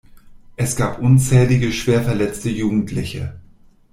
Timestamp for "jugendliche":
2.49-3.39